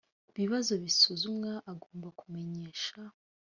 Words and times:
bibazo 0.37 0.73
bisuzumwa 0.83 1.51
agomba 1.71 2.07
kumenyesha 2.19 2.99